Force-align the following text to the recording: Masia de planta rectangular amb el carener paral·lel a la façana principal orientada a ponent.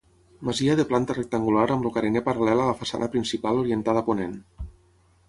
Masia 0.47 0.75
de 0.77 0.85
planta 0.91 1.15
rectangular 1.17 1.67
amb 1.75 1.85
el 1.89 1.93
carener 1.97 2.23
paral·lel 2.29 2.63
a 2.63 2.65
la 2.71 2.75
façana 2.79 3.11
principal 3.17 3.61
orientada 3.65 4.03
a 4.03 4.05
ponent. 4.09 4.35